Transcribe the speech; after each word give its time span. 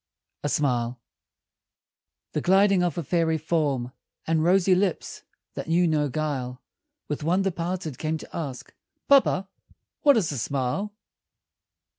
A 0.43 0.49
SMILE 0.49 0.99
The 2.31 2.41
gliding 2.41 2.81
of 2.81 2.97
a 2.97 3.03
fairy 3.03 3.37
form 3.37 3.91
And 4.25 4.43
rosy 4.43 4.73
lips 4.73 5.21
that 5.53 5.67
knew 5.67 5.85
no 5.87 6.09
guile, 6.09 6.59
With 7.07 7.23
wonder 7.23 7.51
parted, 7.51 7.99
came 7.99 8.17
to 8.17 8.35
ask, 8.35 8.73
"Papa, 9.07 9.47
what 10.01 10.17
is 10.17 10.31
a 10.31 10.39
smile?" 10.39 10.91